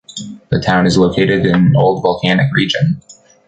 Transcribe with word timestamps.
The 0.49 0.59
town 0.59 0.87
is 0.87 0.97
located 0.97 1.45
in 1.45 1.53
an 1.53 1.75
old 1.77 2.01
volcanic 2.01 2.47
region. 2.55 3.03